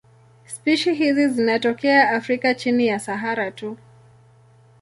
[0.45, 3.77] Spishi hizi zinatokea Afrika chini ya Sahara tu.